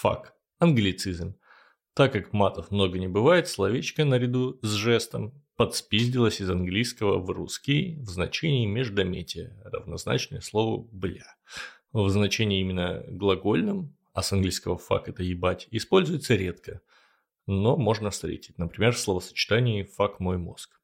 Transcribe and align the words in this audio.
Фак. 0.00 0.34
Англицизм. 0.58 1.34
Так 1.92 2.14
как 2.14 2.32
матов 2.32 2.70
много 2.70 2.98
не 2.98 3.06
бывает, 3.06 3.48
словечко 3.48 4.06
наряду 4.06 4.58
с 4.62 4.72
жестом 4.72 5.44
подспиздилось 5.56 6.40
из 6.40 6.48
английского 6.48 7.18
в 7.18 7.28
русский 7.28 7.98
в 8.00 8.08
значении 8.08 8.64
междометия, 8.64 9.60
равнозначное 9.62 10.40
слову 10.40 10.88
«бля». 10.90 11.36
В 11.92 12.08
значении 12.08 12.62
именно 12.62 13.04
глагольном, 13.08 13.94
а 14.14 14.22
с 14.22 14.32
английского 14.32 14.78
«фак» 14.78 15.10
это 15.10 15.22
«ебать», 15.22 15.68
используется 15.70 16.34
редко, 16.34 16.80
но 17.46 17.76
можно 17.76 18.08
встретить, 18.08 18.56
например, 18.56 18.94
в 18.94 18.98
словосочетании 18.98 19.82
«фак 19.82 20.18
мой 20.18 20.38
мозг». 20.38 20.80